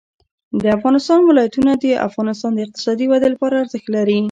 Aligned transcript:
د 0.61 0.63
افغانستان 0.77 1.19
ولايتونه 1.23 1.71
د 1.83 1.85
افغانستان 2.07 2.51
د 2.53 2.59
اقتصادي 2.65 3.05
ودې 3.07 3.29
لپاره 3.33 3.55
ارزښت 3.63 3.87
لري. 3.95 4.19